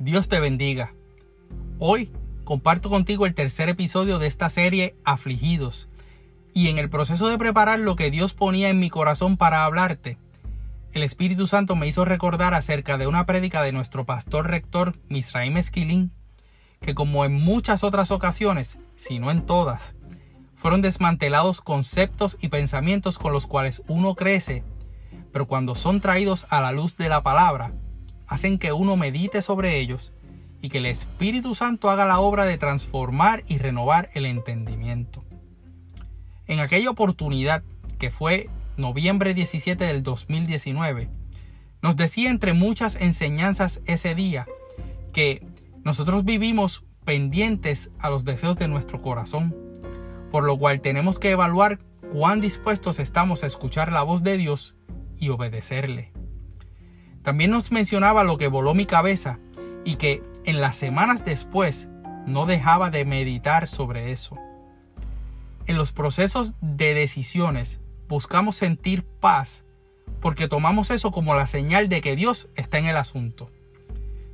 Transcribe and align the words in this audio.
Dios 0.00 0.30
te 0.30 0.40
bendiga. 0.40 0.94
Hoy 1.78 2.10
comparto 2.44 2.88
contigo 2.88 3.26
el 3.26 3.34
tercer 3.34 3.68
episodio 3.68 4.18
de 4.18 4.28
esta 4.28 4.48
serie 4.48 4.96
Afligidos. 5.04 5.90
Y 6.54 6.68
en 6.68 6.78
el 6.78 6.88
proceso 6.88 7.28
de 7.28 7.36
preparar 7.36 7.80
lo 7.80 7.96
que 7.96 8.10
Dios 8.10 8.32
ponía 8.32 8.70
en 8.70 8.80
mi 8.80 8.88
corazón 8.88 9.36
para 9.36 9.62
hablarte, 9.62 10.16
el 10.94 11.02
Espíritu 11.02 11.46
Santo 11.46 11.76
me 11.76 11.86
hizo 11.86 12.06
recordar 12.06 12.54
acerca 12.54 12.96
de 12.96 13.08
una 13.08 13.26
prédica 13.26 13.60
de 13.60 13.72
nuestro 13.72 14.06
pastor 14.06 14.48
rector 14.48 14.96
Misraim 15.10 15.58
Esquilín, 15.58 16.12
que 16.80 16.94
como 16.94 17.26
en 17.26 17.34
muchas 17.34 17.84
otras 17.84 18.10
ocasiones, 18.10 18.78
si 18.96 19.18
no 19.18 19.30
en 19.30 19.44
todas, 19.44 19.96
fueron 20.56 20.80
desmantelados 20.80 21.60
conceptos 21.60 22.38
y 22.40 22.48
pensamientos 22.48 23.18
con 23.18 23.34
los 23.34 23.46
cuales 23.46 23.82
uno 23.86 24.14
crece, 24.14 24.64
pero 25.30 25.46
cuando 25.46 25.74
son 25.74 26.00
traídos 26.00 26.46
a 26.48 26.62
la 26.62 26.72
luz 26.72 26.96
de 26.96 27.10
la 27.10 27.22
palabra, 27.22 27.74
hacen 28.30 28.58
que 28.58 28.72
uno 28.72 28.96
medite 28.96 29.42
sobre 29.42 29.78
ellos 29.78 30.10
y 30.62 30.70
que 30.70 30.78
el 30.78 30.86
Espíritu 30.86 31.54
Santo 31.54 31.90
haga 31.90 32.06
la 32.06 32.18
obra 32.18 32.46
de 32.46 32.56
transformar 32.56 33.44
y 33.46 33.58
renovar 33.58 34.08
el 34.14 34.24
entendimiento. 34.24 35.22
En 36.46 36.60
aquella 36.60 36.88
oportunidad, 36.88 37.62
que 37.98 38.10
fue 38.10 38.48
noviembre 38.78 39.34
17 39.34 39.84
del 39.84 40.02
2019, 40.02 41.10
nos 41.82 41.96
decía 41.96 42.30
entre 42.30 42.54
muchas 42.54 42.96
enseñanzas 42.96 43.82
ese 43.84 44.14
día 44.14 44.46
que 45.12 45.46
nosotros 45.84 46.24
vivimos 46.24 46.84
pendientes 47.04 47.90
a 47.98 48.08
los 48.08 48.24
deseos 48.24 48.56
de 48.56 48.68
nuestro 48.68 49.02
corazón 49.02 49.54
por 50.30 50.44
lo 50.44 50.56
cual 50.58 50.80
tenemos 50.80 51.18
que 51.18 51.30
evaluar 51.30 51.80
cuán 52.12 52.40
dispuestos 52.40 52.98
estamos 52.98 53.42
a 53.42 53.46
escuchar 53.46 53.92
la 53.92 54.02
voz 54.02 54.22
de 54.22 54.36
Dios 54.36 54.76
y 55.18 55.28
obedecerle. 55.28 56.12
También 57.22 57.50
nos 57.50 57.70
mencionaba 57.70 58.24
lo 58.24 58.38
que 58.38 58.48
voló 58.48 58.74
mi 58.74 58.86
cabeza 58.86 59.38
y 59.84 59.96
que 59.96 60.22
en 60.44 60.60
las 60.60 60.76
semanas 60.76 61.24
después 61.24 61.88
no 62.26 62.46
dejaba 62.46 62.90
de 62.90 63.04
meditar 63.04 63.68
sobre 63.68 64.12
eso. 64.12 64.36
En 65.66 65.76
los 65.76 65.92
procesos 65.92 66.54
de 66.60 66.94
decisiones 66.94 67.80
buscamos 68.08 68.56
sentir 68.56 69.04
paz 69.04 69.64
porque 70.20 70.48
tomamos 70.48 70.90
eso 70.90 71.12
como 71.12 71.34
la 71.34 71.46
señal 71.46 71.88
de 71.88 72.00
que 72.00 72.16
Dios 72.16 72.48
está 72.56 72.78
en 72.78 72.86
el 72.86 72.96
asunto. 72.96 73.50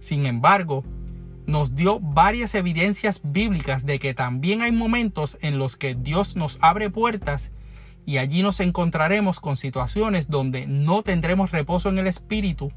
Sin 0.00 0.26
embargo, 0.26 0.84
nos 1.46 1.74
dio 1.74 2.00
varias 2.00 2.54
evidencias 2.54 3.20
bíblicas 3.22 3.86
de 3.86 3.98
que 3.98 4.14
también 4.14 4.62
hay 4.62 4.72
momentos 4.72 5.38
en 5.42 5.58
los 5.58 5.76
que 5.76 5.94
Dios 5.94 6.36
nos 6.36 6.58
abre 6.60 6.90
puertas 6.90 7.52
y 8.06 8.18
allí 8.18 8.42
nos 8.42 8.60
encontraremos 8.60 9.40
con 9.40 9.56
situaciones 9.56 10.30
donde 10.30 10.66
no 10.66 11.02
tendremos 11.02 11.50
reposo 11.50 11.90
en 11.90 11.98
el 11.98 12.06
espíritu 12.06 12.72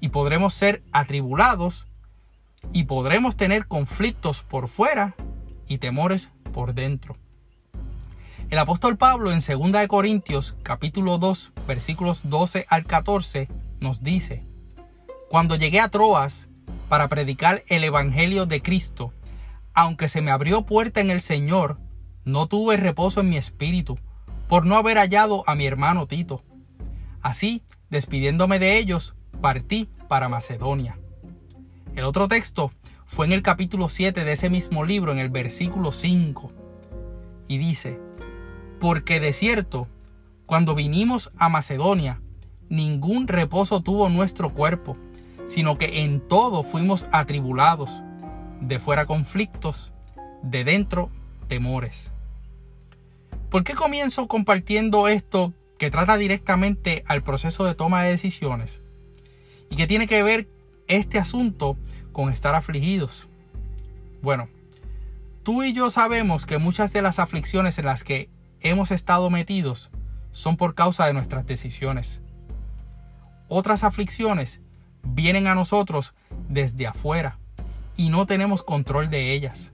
y 0.00 0.08
podremos 0.08 0.54
ser 0.54 0.82
atribulados 0.92 1.86
y 2.72 2.84
podremos 2.84 3.36
tener 3.36 3.66
conflictos 3.66 4.42
por 4.42 4.68
fuera 4.68 5.14
y 5.68 5.78
temores 5.78 6.30
por 6.54 6.72
dentro. 6.72 7.16
El 8.48 8.58
apóstol 8.58 8.96
Pablo 8.96 9.32
en 9.32 9.40
2 9.40 9.86
Corintios 9.88 10.56
capítulo 10.62 11.18
2 11.18 11.52
versículos 11.66 12.22
12 12.24 12.66
al 12.70 12.86
14 12.86 13.48
nos 13.80 14.02
dice, 14.02 14.46
Cuando 15.28 15.56
llegué 15.56 15.80
a 15.80 15.88
Troas, 15.88 16.48
para 16.88 17.08
predicar 17.08 17.64
el 17.68 17.84
Evangelio 17.84 18.46
de 18.46 18.62
Cristo. 18.62 19.12
Aunque 19.74 20.08
se 20.08 20.22
me 20.22 20.30
abrió 20.30 20.62
puerta 20.62 21.00
en 21.00 21.10
el 21.10 21.20
Señor, 21.20 21.78
no 22.24 22.46
tuve 22.46 22.76
reposo 22.76 23.20
en 23.20 23.30
mi 23.30 23.36
espíritu, 23.36 23.98
por 24.48 24.66
no 24.66 24.76
haber 24.76 24.98
hallado 24.98 25.44
a 25.46 25.54
mi 25.54 25.66
hermano 25.66 26.06
Tito. 26.06 26.42
Así, 27.22 27.62
despidiéndome 27.90 28.58
de 28.58 28.78
ellos, 28.78 29.14
partí 29.40 29.88
para 30.08 30.28
Macedonia. 30.28 30.98
El 31.94 32.04
otro 32.04 32.28
texto 32.28 32.72
fue 33.06 33.26
en 33.26 33.32
el 33.32 33.42
capítulo 33.42 33.88
7 33.88 34.24
de 34.24 34.32
ese 34.32 34.50
mismo 34.50 34.84
libro, 34.84 35.12
en 35.12 35.18
el 35.18 35.28
versículo 35.28 35.92
5, 35.92 36.52
y 37.48 37.58
dice, 37.58 38.00
Porque 38.80 39.20
de 39.20 39.32
cierto, 39.32 39.88
cuando 40.46 40.74
vinimos 40.74 41.32
a 41.38 41.48
Macedonia, 41.48 42.20
ningún 42.68 43.28
reposo 43.28 43.80
tuvo 43.82 44.08
nuestro 44.08 44.52
cuerpo, 44.52 44.96
sino 45.46 45.78
que 45.78 46.02
en 46.02 46.20
todo 46.20 46.64
fuimos 46.64 47.08
atribulados, 47.12 48.02
de 48.60 48.78
fuera 48.78 49.06
conflictos, 49.06 49.92
de 50.42 50.64
dentro 50.64 51.10
temores. 51.48 52.10
¿Por 53.54 53.62
qué 53.62 53.74
comienzo 53.74 54.26
compartiendo 54.26 55.06
esto 55.06 55.52
que 55.78 55.88
trata 55.88 56.16
directamente 56.16 57.04
al 57.06 57.22
proceso 57.22 57.64
de 57.64 57.76
toma 57.76 58.02
de 58.02 58.10
decisiones? 58.10 58.82
¿Y 59.70 59.76
que 59.76 59.86
tiene 59.86 60.08
que 60.08 60.24
ver 60.24 60.48
este 60.88 61.20
asunto 61.20 61.76
con 62.10 62.30
estar 62.30 62.56
afligidos? 62.56 63.28
Bueno, 64.22 64.48
tú 65.44 65.62
y 65.62 65.72
yo 65.72 65.88
sabemos 65.90 66.46
que 66.46 66.58
muchas 66.58 66.92
de 66.92 67.00
las 67.02 67.20
aflicciones 67.20 67.78
en 67.78 67.84
las 67.84 68.02
que 68.02 68.28
hemos 68.58 68.90
estado 68.90 69.30
metidos 69.30 69.92
son 70.32 70.56
por 70.56 70.74
causa 70.74 71.06
de 71.06 71.12
nuestras 71.12 71.46
decisiones. 71.46 72.18
Otras 73.46 73.84
aflicciones 73.84 74.62
vienen 75.04 75.46
a 75.46 75.54
nosotros 75.54 76.12
desde 76.48 76.88
afuera 76.88 77.38
y 77.96 78.08
no 78.08 78.26
tenemos 78.26 78.64
control 78.64 79.10
de 79.10 79.32
ellas. 79.32 79.70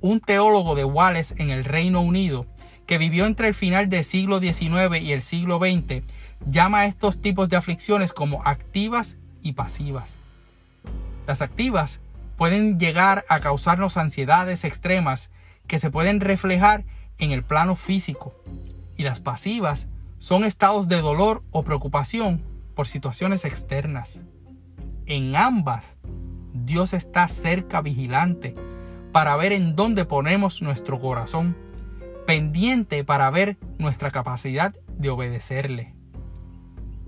Un 0.00 0.20
teólogo 0.20 0.76
de 0.76 0.84
Wallace 0.84 1.34
en 1.42 1.50
el 1.50 1.64
Reino 1.64 2.02
Unido, 2.02 2.46
que 2.88 2.98
vivió 2.98 3.26
entre 3.26 3.48
el 3.48 3.54
final 3.54 3.90
del 3.90 4.02
siglo 4.02 4.40
XIX 4.40 4.98
y 5.00 5.12
el 5.12 5.20
siglo 5.20 5.58
XX, 5.58 6.02
llama 6.46 6.80
a 6.80 6.86
estos 6.86 7.20
tipos 7.20 7.50
de 7.50 7.56
aflicciones 7.56 8.14
como 8.14 8.42
activas 8.46 9.18
y 9.42 9.52
pasivas. 9.52 10.16
Las 11.26 11.42
activas 11.42 12.00
pueden 12.38 12.78
llegar 12.78 13.26
a 13.28 13.40
causarnos 13.40 13.98
ansiedades 13.98 14.64
extremas 14.64 15.30
que 15.66 15.78
se 15.78 15.90
pueden 15.90 16.20
reflejar 16.20 16.84
en 17.18 17.30
el 17.30 17.44
plano 17.44 17.76
físico 17.76 18.34
y 18.96 19.02
las 19.02 19.20
pasivas 19.20 19.88
son 20.18 20.44
estados 20.44 20.88
de 20.88 21.02
dolor 21.02 21.42
o 21.50 21.64
preocupación 21.64 22.42
por 22.74 22.88
situaciones 22.88 23.44
externas. 23.44 24.22
En 25.04 25.36
ambas, 25.36 25.98
Dios 26.54 26.94
está 26.94 27.28
cerca 27.28 27.82
vigilante 27.82 28.54
para 29.12 29.36
ver 29.36 29.52
en 29.52 29.76
dónde 29.76 30.06
ponemos 30.06 30.62
nuestro 30.62 30.98
corazón, 30.98 31.54
pendiente 32.28 33.04
para 33.04 33.30
ver 33.30 33.56
nuestra 33.78 34.10
capacidad 34.10 34.74
de 34.98 35.08
obedecerle. 35.08 35.94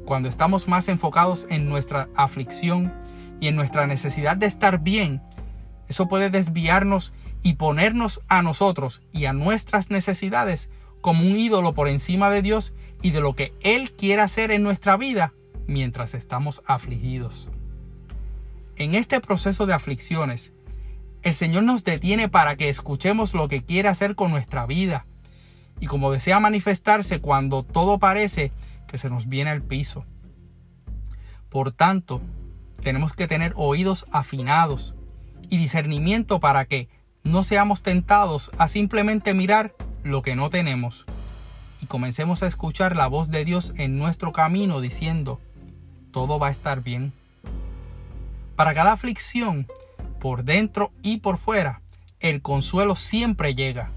Cuando 0.06 0.30
estamos 0.30 0.66
más 0.66 0.88
enfocados 0.88 1.46
en 1.50 1.68
nuestra 1.68 2.08
aflicción 2.16 2.90
y 3.38 3.48
en 3.48 3.54
nuestra 3.54 3.86
necesidad 3.86 4.38
de 4.38 4.46
estar 4.46 4.80
bien, 4.80 5.20
eso 5.88 6.08
puede 6.08 6.30
desviarnos 6.30 7.12
y 7.42 7.56
ponernos 7.56 8.22
a 8.28 8.40
nosotros 8.40 9.02
y 9.12 9.26
a 9.26 9.34
nuestras 9.34 9.90
necesidades 9.90 10.70
como 11.02 11.20
un 11.20 11.36
ídolo 11.36 11.74
por 11.74 11.88
encima 11.88 12.30
de 12.30 12.40
Dios 12.40 12.72
y 13.02 13.10
de 13.10 13.20
lo 13.20 13.34
que 13.34 13.52
Él 13.60 13.92
quiere 13.92 14.22
hacer 14.22 14.50
en 14.50 14.62
nuestra 14.62 14.96
vida 14.96 15.34
mientras 15.66 16.14
estamos 16.14 16.62
afligidos. 16.64 17.50
En 18.76 18.94
este 18.94 19.20
proceso 19.20 19.66
de 19.66 19.74
aflicciones, 19.74 20.54
el 21.20 21.34
Señor 21.34 21.64
nos 21.64 21.84
detiene 21.84 22.30
para 22.30 22.56
que 22.56 22.70
escuchemos 22.70 23.34
lo 23.34 23.48
que 23.48 23.62
quiere 23.62 23.90
hacer 23.90 24.14
con 24.14 24.30
nuestra 24.30 24.64
vida 24.64 25.04
y 25.80 25.86
como 25.86 26.12
desea 26.12 26.38
manifestarse 26.38 27.20
cuando 27.20 27.62
todo 27.62 27.98
parece 27.98 28.52
que 28.86 28.98
se 28.98 29.10
nos 29.10 29.28
viene 29.28 29.50
al 29.50 29.62
piso. 29.62 30.04
Por 31.48 31.72
tanto, 31.72 32.20
tenemos 32.82 33.14
que 33.14 33.26
tener 33.26 33.52
oídos 33.56 34.06
afinados 34.12 34.94
y 35.48 35.56
discernimiento 35.56 36.38
para 36.38 36.64
que 36.66 36.88
no 37.24 37.42
seamos 37.42 37.82
tentados 37.82 38.50
a 38.58 38.68
simplemente 38.68 39.34
mirar 39.34 39.74
lo 40.04 40.22
que 40.22 40.36
no 40.36 40.50
tenemos 40.50 41.06
y 41.82 41.86
comencemos 41.86 42.42
a 42.42 42.46
escuchar 42.46 42.94
la 42.94 43.06
voz 43.06 43.30
de 43.30 43.44
Dios 43.44 43.72
en 43.76 43.98
nuestro 43.98 44.32
camino 44.32 44.80
diciendo, 44.80 45.40
todo 46.10 46.38
va 46.38 46.48
a 46.48 46.50
estar 46.50 46.82
bien. 46.82 47.12
Para 48.56 48.74
cada 48.74 48.92
aflicción, 48.92 49.66
por 50.18 50.44
dentro 50.44 50.92
y 51.02 51.18
por 51.18 51.38
fuera, 51.38 51.80
el 52.20 52.42
consuelo 52.42 52.96
siempre 52.96 53.54
llega, 53.54 53.90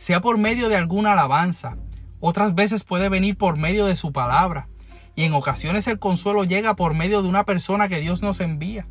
sea 0.00 0.22
por 0.22 0.38
medio 0.38 0.70
de 0.70 0.76
alguna 0.76 1.12
alabanza, 1.12 1.76
otras 2.20 2.54
veces 2.54 2.84
puede 2.84 3.10
venir 3.10 3.36
por 3.36 3.58
medio 3.58 3.84
de 3.84 3.96
su 3.96 4.12
palabra, 4.12 4.68
y 5.14 5.24
en 5.24 5.34
ocasiones 5.34 5.86
el 5.88 5.98
consuelo 5.98 6.44
llega 6.44 6.74
por 6.74 6.94
medio 6.94 7.20
de 7.20 7.28
una 7.28 7.44
persona 7.44 7.86
que 7.88 8.00
Dios 8.00 8.22
nos 8.22 8.40
envía. 8.40 8.88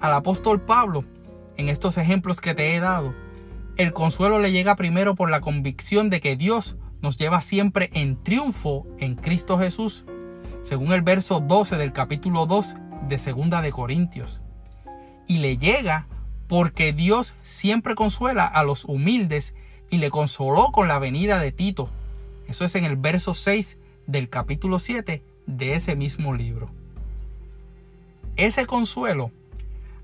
Al 0.00 0.12
apóstol 0.14 0.60
Pablo, 0.60 1.04
en 1.56 1.68
estos 1.68 1.96
ejemplos 1.96 2.40
que 2.40 2.56
te 2.56 2.74
he 2.74 2.80
dado, 2.80 3.14
el 3.76 3.92
consuelo 3.92 4.40
le 4.40 4.50
llega 4.50 4.74
primero 4.74 5.14
por 5.14 5.30
la 5.30 5.40
convicción 5.40 6.10
de 6.10 6.20
que 6.20 6.34
Dios 6.34 6.76
nos 7.00 7.16
lleva 7.16 7.40
siempre 7.40 7.90
en 7.92 8.20
triunfo 8.20 8.84
en 8.98 9.14
Cristo 9.14 9.60
Jesús 9.60 10.04
según 10.62 10.92
el 10.92 11.02
verso 11.02 11.38
12 11.38 11.76
del 11.76 11.92
capítulo 11.92 12.46
2 12.46 12.74
de 13.08 13.20
Segunda 13.20 13.62
de 13.62 13.70
Corintios. 13.70 14.42
Y 15.28 15.38
le 15.38 15.56
llega 15.56 16.08
porque 16.48 16.92
Dios 16.92 17.34
siempre 17.42 17.94
consuela 17.94 18.46
a 18.46 18.64
los 18.64 18.84
humildes 18.86 19.54
y 19.90 19.98
le 19.98 20.10
consoló 20.10 20.72
con 20.72 20.88
la 20.88 20.98
venida 20.98 21.38
de 21.38 21.52
Tito. 21.52 21.90
Eso 22.48 22.64
es 22.64 22.74
en 22.74 22.84
el 22.84 22.96
verso 22.96 23.34
6 23.34 23.76
del 24.06 24.30
capítulo 24.30 24.78
7 24.78 25.22
de 25.46 25.74
ese 25.74 25.94
mismo 25.94 26.34
libro. 26.34 26.70
Ese 28.36 28.66
consuelo 28.66 29.30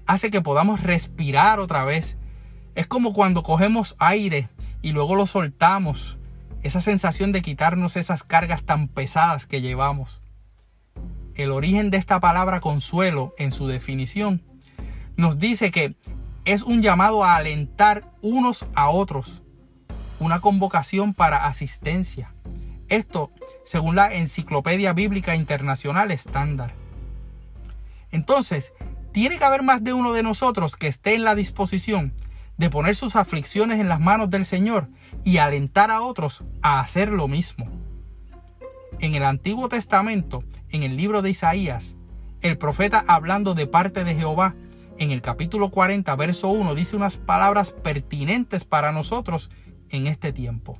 hace 0.06 0.30
que 0.30 0.42
podamos 0.42 0.82
respirar 0.82 1.60
otra 1.60 1.84
vez. 1.84 2.16
Es 2.74 2.86
como 2.86 3.14
cuando 3.14 3.42
cogemos 3.42 3.96
aire 3.98 4.48
y 4.82 4.92
luego 4.92 5.14
lo 5.14 5.26
soltamos. 5.26 6.18
Esa 6.62 6.80
sensación 6.80 7.32
de 7.32 7.42
quitarnos 7.42 7.96
esas 7.96 8.22
cargas 8.22 8.62
tan 8.62 8.88
pesadas 8.88 9.46
que 9.46 9.62
llevamos. 9.62 10.20
El 11.34 11.50
origen 11.50 11.90
de 11.90 11.96
esta 11.98 12.20
palabra 12.20 12.60
consuelo 12.60 13.34
en 13.38 13.50
su 13.50 13.66
definición 13.66 14.42
nos 15.16 15.38
dice 15.38 15.70
que 15.70 15.94
es 16.44 16.62
un 16.62 16.82
llamado 16.82 17.24
a 17.24 17.36
alentar 17.36 18.10
unos 18.20 18.66
a 18.74 18.88
otros, 18.88 19.42
una 20.20 20.40
convocación 20.40 21.14
para 21.14 21.46
asistencia. 21.46 22.34
Esto 22.88 23.30
según 23.64 23.96
la 23.96 24.12
Enciclopedia 24.14 24.92
Bíblica 24.92 25.34
Internacional 25.34 26.10
estándar. 26.10 26.74
Entonces, 28.10 28.72
tiene 29.12 29.38
que 29.38 29.44
haber 29.44 29.62
más 29.62 29.82
de 29.82 29.92
uno 29.92 30.12
de 30.12 30.22
nosotros 30.22 30.76
que 30.76 30.88
esté 30.88 31.14
en 31.14 31.24
la 31.24 31.34
disposición 31.34 32.12
de 32.58 32.70
poner 32.70 32.94
sus 32.94 33.16
aflicciones 33.16 33.80
en 33.80 33.88
las 33.88 34.00
manos 34.00 34.30
del 34.30 34.44
Señor 34.44 34.88
y 35.24 35.38
alentar 35.38 35.90
a 35.90 36.02
otros 36.02 36.44
a 36.62 36.80
hacer 36.80 37.08
lo 37.08 37.26
mismo. 37.26 37.66
En 39.00 39.14
el 39.14 39.24
Antiguo 39.24 39.68
Testamento, 39.68 40.44
en 40.68 40.82
el 40.82 40.96
libro 40.96 41.22
de 41.22 41.30
Isaías, 41.30 41.96
el 42.42 42.58
profeta 42.58 43.04
hablando 43.08 43.54
de 43.54 43.66
parte 43.66 44.04
de 44.04 44.14
Jehová, 44.14 44.54
en 44.98 45.10
el 45.10 45.22
capítulo 45.22 45.70
40, 45.70 46.14
verso 46.16 46.48
1, 46.48 46.74
dice 46.74 46.96
unas 46.96 47.16
palabras 47.16 47.72
pertinentes 47.72 48.64
para 48.64 48.92
nosotros 48.92 49.50
en 49.90 50.06
este 50.06 50.32
tiempo. 50.32 50.78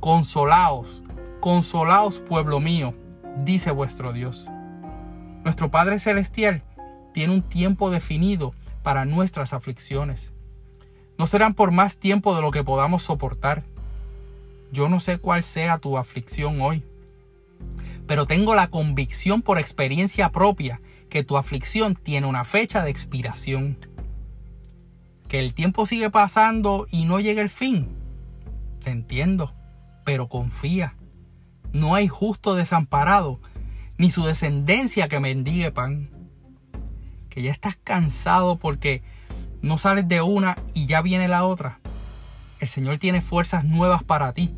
Consolaos, 0.00 1.04
consolaos 1.40 2.20
pueblo 2.20 2.60
mío, 2.60 2.94
dice 3.44 3.70
vuestro 3.70 4.12
Dios. 4.12 4.48
Nuestro 5.44 5.70
Padre 5.70 5.98
Celestial 5.98 6.62
tiene 7.12 7.34
un 7.34 7.42
tiempo 7.42 7.90
definido 7.90 8.54
para 8.82 9.04
nuestras 9.04 9.52
aflicciones. 9.52 10.32
No 11.18 11.26
serán 11.26 11.54
por 11.54 11.70
más 11.70 11.98
tiempo 11.98 12.34
de 12.34 12.42
lo 12.42 12.50
que 12.50 12.64
podamos 12.64 13.02
soportar. 13.02 13.62
Yo 14.72 14.88
no 14.88 15.00
sé 15.00 15.18
cuál 15.18 15.44
sea 15.44 15.78
tu 15.78 15.98
aflicción 15.98 16.60
hoy, 16.60 16.82
pero 18.06 18.26
tengo 18.26 18.54
la 18.54 18.68
convicción 18.68 19.42
por 19.42 19.58
experiencia 19.58 20.30
propia 20.32 20.80
que 21.12 21.24
tu 21.24 21.36
aflicción 21.36 21.94
tiene 21.94 22.26
una 22.26 22.42
fecha 22.42 22.82
de 22.82 22.90
expiración. 22.90 23.76
Que 25.28 25.40
el 25.40 25.52
tiempo 25.52 25.84
sigue 25.84 26.08
pasando 26.08 26.86
y 26.90 27.04
no 27.04 27.20
llega 27.20 27.42
el 27.42 27.50
fin. 27.50 27.98
Te 28.82 28.92
entiendo, 28.92 29.52
pero 30.06 30.30
confía. 30.30 30.94
No 31.70 31.94
hay 31.94 32.08
justo 32.08 32.54
desamparado, 32.54 33.40
ni 33.98 34.10
su 34.10 34.24
descendencia 34.24 35.06
que 35.10 35.20
mendigue 35.20 35.70
pan. 35.70 36.08
Que 37.28 37.42
ya 37.42 37.52
estás 37.52 37.76
cansado 37.76 38.56
porque 38.56 39.02
no 39.60 39.76
sales 39.76 40.08
de 40.08 40.22
una 40.22 40.56
y 40.72 40.86
ya 40.86 41.02
viene 41.02 41.28
la 41.28 41.44
otra. 41.44 41.80
El 42.58 42.68
Señor 42.68 42.96
tiene 42.96 43.20
fuerzas 43.20 43.64
nuevas 43.64 44.02
para 44.02 44.32
ti, 44.32 44.54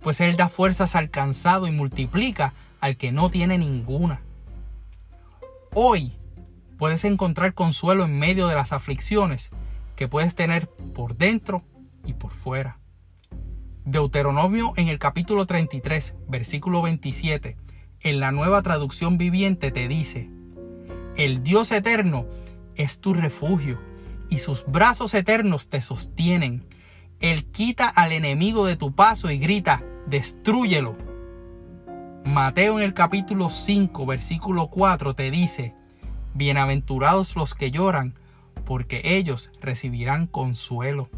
pues 0.00 0.22
Él 0.22 0.38
da 0.38 0.48
fuerzas 0.48 0.96
al 0.96 1.10
cansado 1.10 1.66
y 1.66 1.70
multiplica 1.70 2.54
al 2.80 2.96
que 2.96 3.12
no 3.12 3.28
tiene 3.28 3.58
ninguna. 3.58 4.22
Hoy 5.74 6.18
puedes 6.78 7.04
encontrar 7.04 7.54
consuelo 7.54 8.04
en 8.04 8.18
medio 8.18 8.48
de 8.48 8.54
las 8.54 8.72
aflicciones 8.72 9.50
que 9.96 10.08
puedes 10.08 10.34
tener 10.34 10.68
por 10.68 11.16
dentro 11.16 11.62
y 12.06 12.14
por 12.14 12.32
fuera. 12.32 12.78
Deuteronomio 13.84 14.72
en 14.76 14.88
el 14.88 14.98
capítulo 14.98 15.46
33, 15.46 16.14
versículo 16.28 16.82
27, 16.82 17.56
en 18.00 18.20
la 18.20 18.32
nueva 18.32 18.62
traducción 18.62 19.18
viviente 19.18 19.70
te 19.70 19.88
dice, 19.88 20.30
El 21.16 21.42
Dios 21.42 21.72
eterno 21.72 22.26
es 22.76 23.00
tu 23.00 23.14
refugio 23.14 23.80
y 24.30 24.38
sus 24.38 24.64
brazos 24.66 25.14
eternos 25.14 25.68
te 25.68 25.80
sostienen. 25.80 26.66
Él 27.20 27.46
quita 27.46 27.88
al 27.88 28.12
enemigo 28.12 28.66
de 28.66 28.76
tu 28.76 28.94
paso 28.94 29.30
y 29.30 29.38
grita, 29.38 29.82
destrúyelo. 30.06 31.07
Mateo 32.24 32.78
en 32.78 32.84
el 32.84 32.94
capítulo 32.94 33.48
5, 33.48 34.04
versículo 34.04 34.68
4 34.68 35.14
te 35.14 35.30
dice, 35.30 35.74
Bienaventurados 36.34 37.36
los 37.36 37.54
que 37.54 37.70
lloran, 37.70 38.14
porque 38.64 39.00
ellos 39.04 39.50
recibirán 39.60 40.26
consuelo. 40.26 41.08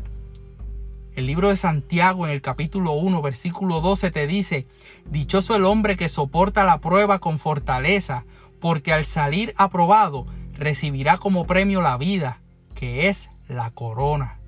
El 1.15 1.27
libro 1.27 1.49
de 1.49 1.57
Santiago 1.57 2.27
en 2.27 2.33
el 2.33 2.43
capítulo 2.43 2.93
1, 2.93 3.23
versículo 3.23 3.81
12 3.81 4.11
te 4.13 4.27
dice, 4.27 4.67
Dichoso 5.11 5.57
el 5.57 5.65
hombre 5.65 5.97
que 5.97 6.09
soporta 6.09 6.65
la 6.65 6.79
prueba 6.79 7.19
con 7.19 7.39
fortaleza, 7.39 8.25
porque 8.61 8.93
al 8.93 9.05
salir 9.05 9.53
aprobado 9.57 10.27
recibirá 10.53 11.19
como 11.19 11.47
premio 11.47 11.81
la 11.83 11.97
vida, 11.97 12.41
que 12.75 13.09
es 13.09 13.31
la 13.49 13.71
corona. 13.71 14.39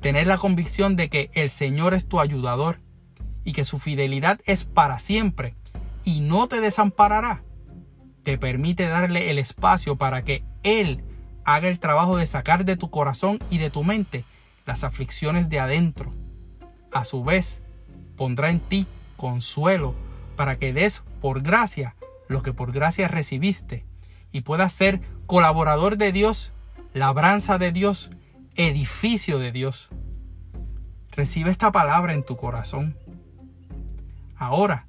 Tener 0.00 0.26
la 0.26 0.38
convicción 0.38 0.96
de 0.96 1.10
que 1.10 1.30
el 1.34 1.50
Señor 1.50 1.92
es 1.92 2.08
tu 2.08 2.20
ayudador 2.20 2.80
y 3.44 3.52
que 3.52 3.64
su 3.64 3.78
fidelidad 3.78 4.40
es 4.44 4.64
para 4.64 4.98
siempre 4.98 5.54
y 6.04 6.20
no 6.20 6.48
te 6.48 6.60
desamparará 6.60 7.42
te 8.22 8.38
permite 8.38 8.86
darle 8.88 9.30
el 9.30 9.38
espacio 9.38 9.96
para 9.96 10.22
que 10.22 10.44
Él 10.62 11.02
haga 11.44 11.68
el 11.68 11.78
trabajo 11.78 12.16
de 12.16 12.26
sacar 12.26 12.64
de 12.64 12.76
tu 12.76 12.90
corazón 12.90 13.38
y 13.50 13.58
de 13.58 13.70
tu 13.70 13.82
mente 13.82 14.24
las 14.66 14.84
aflicciones 14.84 15.48
de 15.48 15.60
adentro. 15.60 16.12
A 16.92 17.04
su 17.04 17.24
vez, 17.24 17.62
pondrá 18.16 18.50
en 18.50 18.60
ti 18.60 18.86
consuelo 19.16 19.94
para 20.36 20.58
que 20.58 20.72
des 20.72 21.02
por 21.20 21.42
gracia 21.42 21.96
lo 22.28 22.42
que 22.42 22.52
por 22.52 22.72
gracia 22.72 23.08
recibiste 23.08 23.84
y 24.32 24.42
puedas 24.42 24.72
ser 24.72 25.00
colaborador 25.26 25.96
de 25.96 26.12
Dios, 26.12 26.52
labranza 26.92 27.58
de 27.58 27.72
Dios, 27.72 28.10
edificio 28.54 29.38
de 29.38 29.52
Dios. 29.52 29.88
Recibe 31.10 31.50
esta 31.50 31.72
palabra 31.72 32.14
en 32.14 32.22
tu 32.22 32.36
corazón. 32.36 32.96
Ahora, 34.40 34.86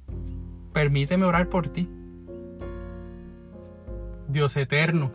permíteme 0.72 1.26
orar 1.26 1.50
por 1.50 1.68
ti. 1.68 1.86
Dios 4.26 4.56
eterno, 4.56 5.12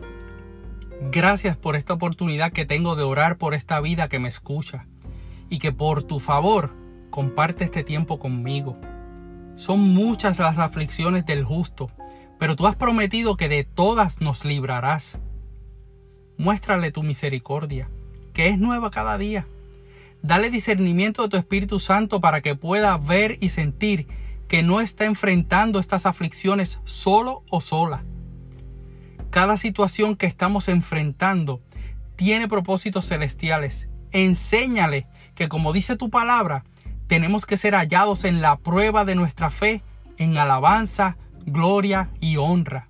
gracias 1.10 1.56
por 1.56 1.74
esta 1.74 1.94
oportunidad 1.94 2.52
que 2.52 2.64
tengo 2.64 2.94
de 2.94 3.02
orar 3.02 3.36
por 3.36 3.52
esta 3.52 3.80
vida 3.80 4.08
que 4.08 4.20
me 4.20 4.28
escucha 4.28 4.86
y 5.50 5.58
que 5.58 5.72
por 5.72 6.04
tu 6.04 6.20
favor 6.20 6.70
comparte 7.10 7.64
este 7.64 7.82
tiempo 7.82 8.20
conmigo. 8.20 8.78
Son 9.56 9.80
muchas 9.80 10.38
las 10.38 10.58
aflicciones 10.58 11.26
del 11.26 11.42
justo, 11.42 11.90
pero 12.38 12.54
tú 12.54 12.68
has 12.68 12.76
prometido 12.76 13.36
que 13.36 13.48
de 13.48 13.64
todas 13.64 14.20
nos 14.20 14.44
librarás. 14.44 15.18
Muéstrale 16.36 16.92
tu 16.92 17.02
misericordia, 17.02 17.90
que 18.34 18.46
es 18.50 18.58
nueva 18.60 18.92
cada 18.92 19.18
día. 19.18 19.48
Dale 20.22 20.48
discernimiento 20.48 21.24
de 21.24 21.28
tu 21.28 21.36
Espíritu 21.36 21.80
Santo 21.80 22.20
para 22.20 22.40
que 22.40 22.54
pueda 22.54 22.96
ver 22.98 23.36
y 23.40 23.48
sentir 23.48 24.06
que 24.48 24.62
no 24.62 24.80
está 24.80 25.04
enfrentando 25.04 25.78
estas 25.78 26.06
aflicciones 26.06 26.80
solo 26.84 27.44
o 27.50 27.60
sola, 27.60 28.02
cada 29.30 29.56
situación 29.56 30.16
que 30.16 30.26
estamos 30.26 30.68
enfrentando 30.68 31.60
tiene 32.16 32.48
propósitos 32.48 33.06
celestiales. 33.06 33.88
Enséñale 34.10 35.06
que 35.34 35.48
como 35.48 35.72
dice 35.72 35.96
tu 35.96 36.10
palabra, 36.10 36.64
tenemos 37.06 37.46
que 37.46 37.56
ser 37.56 37.74
hallados 37.74 38.24
en 38.24 38.40
la 38.40 38.56
prueba 38.56 39.04
de 39.04 39.14
nuestra 39.14 39.50
fe, 39.50 39.82
en 40.16 40.36
alabanza, 40.36 41.16
gloria 41.46 42.10
y 42.20 42.38
honra. 42.38 42.88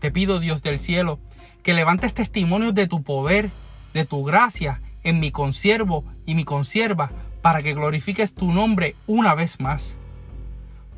Te 0.00 0.10
pido, 0.10 0.38
Dios 0.38 0.62
del 0.62 0.78
cielo, 0.78 1.18
que 1.62 1.74
levantes 1.74 2.14
testimonios 2.14 2.74
de 2.74 2.86
tu 2.86 3.02
poder, 3.02 3.50
de 3.94 4.04
tu 4.04 4.24
gracia 4.24 4.80
en 5.02 5.18
mi 5.18 5.30
consiervo 5.30 6.04
y 6.26 6.34
mi 6.34 6.44
consierva, 6.44 7.10
para 7.42 7.62
que 7.62 7.74
glorifiques 7.74 8.34
tu 8.34 8.52
nombre 8.52 8.94
una 9.06 9.34
vez 9.34 9.60
más. 9.60 9.96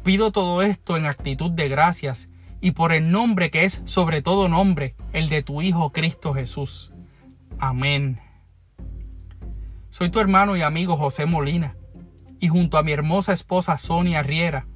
Pido 0.02 0.32
todo 0.32 0.62
esto 0.62 0.96
en 0.96 1.04
actitud 1.04 1.50
de 1.50 1.68
gracias 1.68 2.30
y 2.62 2.70
por 2.70 2.92
el 2.92 3.10
nombre 3.10 3.50
que 3.50 3.64
es 3.64 3.82
sobre 3.84 4.22
todo 4.22 4.48
nombre, 4.48 4.94
el 5.12 5.28
de 5.28 5.42
tu 5.42 5.60
Hijo 5.60 5.92
Cristo 5.92 6.32
Jesús. 6.32 6.92
Amén. 7.58 8.18
Soy 9.90 10.08
tu 10.08 10.18
hermano 10.20 10.56
y 10.56 10.62
amigo 10.62 10.96
José 10.96 11.26
Molina, 11.26 11.76
y 12.38 12.48
junto 12.48 12.78
a 12.78 12.82
mi 12.82 12.92
hermosa 12.92 13.34
esposa 13.34 13.76
Sonia 13.76 14.22
Riera, 14.22 14.66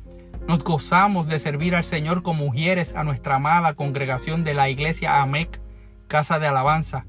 nos 0.46 0.62
gozamos 0.62 1.26
de 1.26 1.38
servir 1.38 1.74
al 1.74 1.84
Señor 1.84 2.22
como 2.22 2.44
mujeres 2.44 2.94
a 2.94 3.02
nuestra 3.02 3.36
amada 3.36 3.74
congregación 3.74 4.44
de 4.44 4.52
la 4.52 4.68
iglesia 4.68 5.22
AMEC, 5.22 5.58
Casa 6.06 6.38
de 6.38 6.48
Alabanza, 6.48 7.06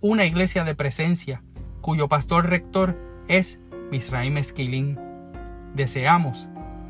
una 0.00 0.24
iglesia 0.24 0.64
de 0.64 0.74
presencia, 0.74 1.44
cuyo 1.80 2.08
pastor 2.08 2.48
rector 2.48 2.98
es 3.28 3.60
Misraim 3.92 4.36
Esquilín. 4.36 4.98
Deseamos 5.74 6.48